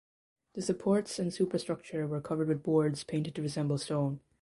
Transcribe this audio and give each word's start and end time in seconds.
The 0.55 0.63
supports 0.63 1.19
and 1.19 1.31
superstructure 1.31 2.07
were 2.07 2.21
covered 2.21 2.47
with 2.47 2.63
boards 2.63 3.03
painted 3.03 3.35
to 3.35 3.43
resemble 3.43 3.77
stone. 3.77 4.19